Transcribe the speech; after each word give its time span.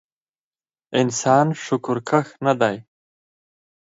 انسان 0.99 1.47
شکرکښ 1.65 2.27
نه 2.45 2.53
دی 2.61 2.77